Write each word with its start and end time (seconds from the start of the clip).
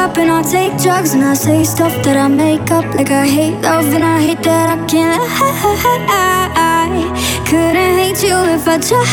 up 0.00 0.16
and 0.16 0.30
I'll 0.30 0.42
take 0.42 0.72
drugs 0.80 1.12
and 1.12 1.22
I 1.22 1.34
say 1.34 1.62
stuff 1.62 1.92
that 2.04 2.16
I 2.16 2.26
make 2.28 2.70
up 2.70 2.86
like 2.94 3.10
I 3.10 3.26
hate 3.26 3.60
love 3.60 3.84
and 3.92 4.02
I 4.02 4.18
hate 4.26 4.42
that 4.44 4.66
I 4.74 4.76
can't. 4.86 5.20
I 6.08 6.88
couldn't 7.48 7.94
hate 8.00 8.22
you 8.24 8.36
if 8.56 8.64
I 8.66 8.78
tried. 8.88 9.06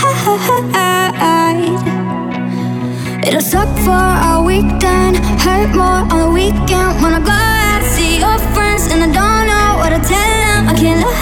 It'll 3.28 3.42
suck 3.42 3.68
for 3.86 4.06
a 4.32 4.42
week 4.50 4.70
then, 4.80 5.16
hurt 5.44 5.72
more 5.76 6.02
on 6.14 6.20
the 6.24 6.30
weekend. 6.40 7.02
Wanna 7.04 7.20
go 7.20 7.36
out 7.36 7.84
see 7.84 8.20
your 8.24 8.40
friends 8.56 8.88
and 8.92 9.04
I 9.08 9.10
don't 9.20 9.46
know 9.52 9.68
what 9.80 9.90
to 9.96 10.00
tell 10.12 10.32
them. 10.46 10.70
I 10.72 10.74
can't 10.80 11.02
lie. 11.04 11.18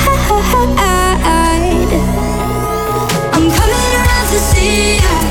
I'm 3.35 3.45
coming 3.57 3.93
around 3.99 4.27
to 4.31 4.39
see 4.39 4.95
you. 4.95 5.30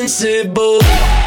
invincible. 0.00 1.19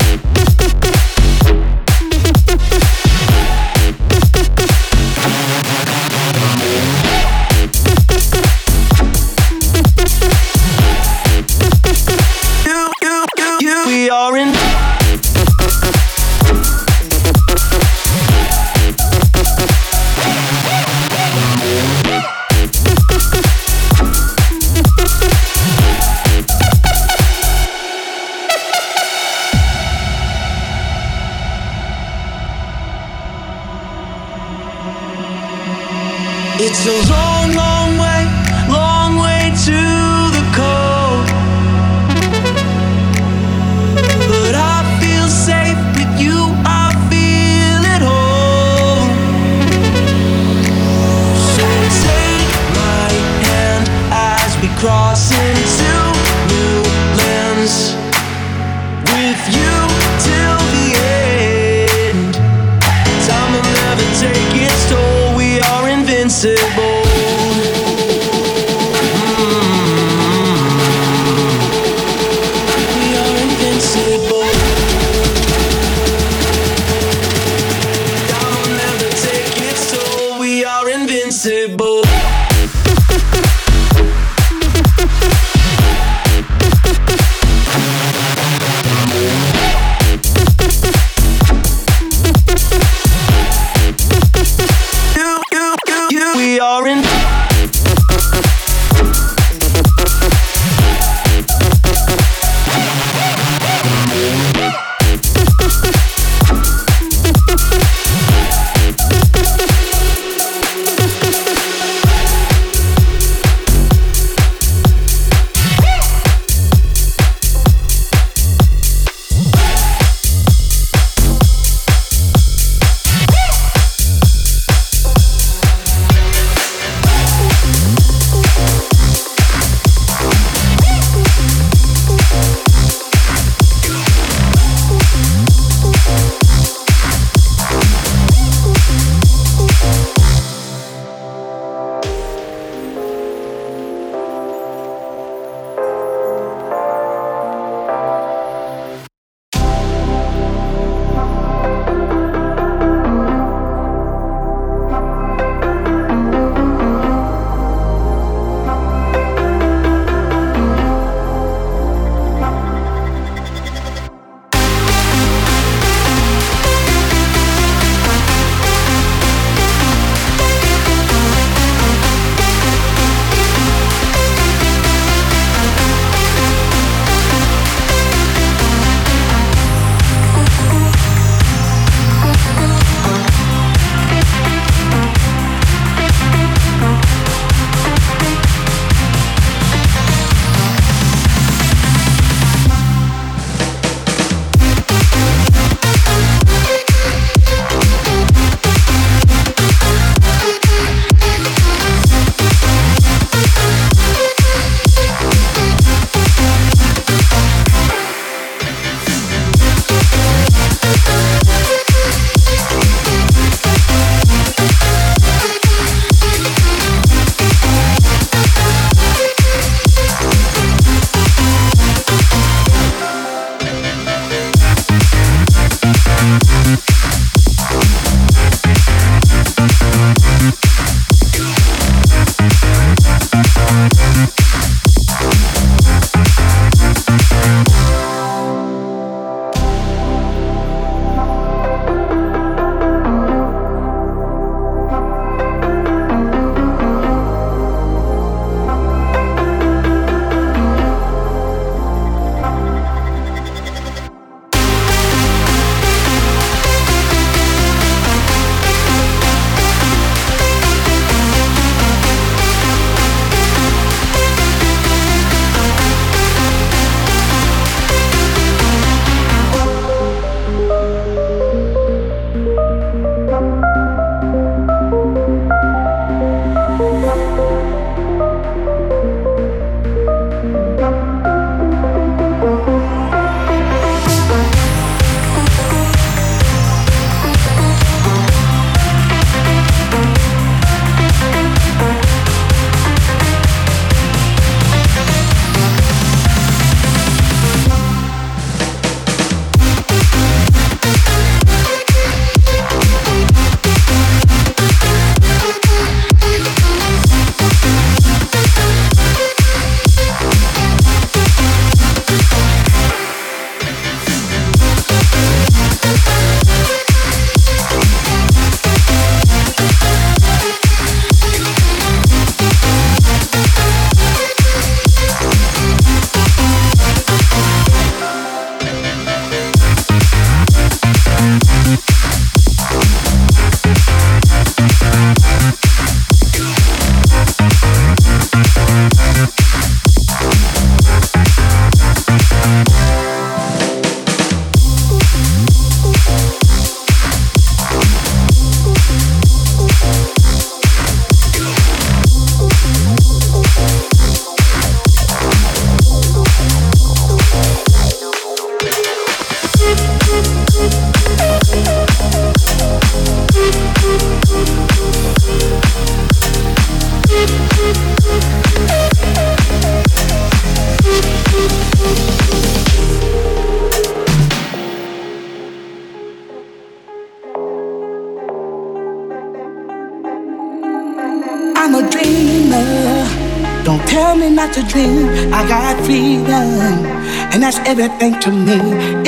Not 384.35 384.53
to 384.53 384.63
dream. 384.63 385.07
I 385.33 385.47
got 385.47 385.77
freedom, 385.85 386.85
and 387.31 387.43
that's 387.43 387.59
everything 387.59 388.19
to 388.21 388.31
me. 388.31 388.57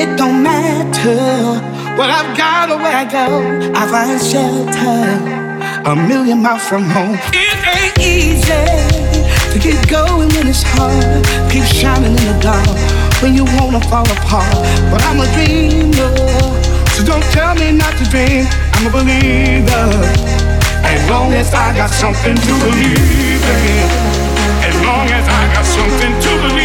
It 0.02 0.18
don't 0.18 0.44
matter 0.44 1.16
what 1.98 2.10
I've 2.10 2.38
got 2.38 2.70
or 2.70 2.78
where 2.78 2.96
I 2.96 3.06
go. 3.06 3.26
I 3.74 3.84
find 3.88 4.22
shelter 4.22 5.46
a 5.90 5.96
million 5.96 6.42
miles 6.42 6.64
from 6.68 6.84
home. 6.84 7.18
It 7.34 7.58
ain't 7.76 7.98
easy 8.00 8.66
to 9.54 9.58
keep 9.60 9.82
going 9.90 10.30
when 10.30 10.48
it's 10.48 10.64
hard. 10.64 11.26
Keep 11.52 11.66
shining 11.66 12.12
in 12.12 12.26
the 12.26 12.38
dark 12.42 12.78
when 13.22 13.34
you 13.34 13.46
wanna 13.58 13.82
fall 13.90 14.08
apart. 14.18 14.54
But 14.92 15.02
I'm 15.10 15.20
a 15.20 15.28
dreamer, 15.34 16.14
so 16.94 17.04
don't 17.04 17.26
tell 17.34 17.56
me 17.56 17.72
not 17.72 17.94
to 17.98 18.06
dream. 18.14 18.46
I'm 18.74 18.88
a 18.88 18.92
believer. 18.92 19.86
As 20.86 21.10
long 21.10 21.34
as 21.34 21.54
I 21.54 21.76
got 21.76 21.90
something 21.90 22.36
to 22.36 22.54
believe 22.64 23.42
in 23.42 24.15
long 24.86 25.08
as 25.10 25.28
I 25.28 25.54
got 25.54 25.66
something 25.66 26.14
to 26.22 26.32
believe 26.48 26.65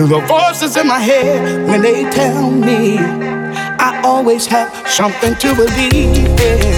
to 0.00 0.06
the 0.06 0.20
voices 0.20 0.78
in 0.78 0.86
my 0.86 0.98
head 0.98 1.68
when 1.68 1.82
they 1.82 2.08
tell 2.10 2.50
me 2.50 2.96
I 2.96 4.00
always 4.02 4.46
have 4.46 4.70
something 4.88 5.34
to 5.34 5.54
believe 5.54 6.40
in. 6.40 6.74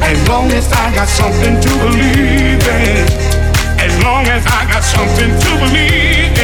As 0.00 0.28
long 0.28 0.50
as 0.52 0.72
I 0.72 0.94
got 0.94 1.08
something 1.08 1.60
to 1.60 1.68
believe 1.84 2.66
in. 2.66 3.06
As 3.78 4.02
long 4.02 4.24
as 4.28 4.46
I 4.46 4.64
got 4.72 4.82
something 4.82 5.28
to 5.28 5.50
believe 5.60 6.32
in. 6.32 6.37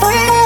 for 0.00 0.37